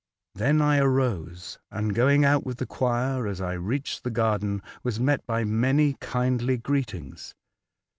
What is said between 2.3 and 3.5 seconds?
with the choir, as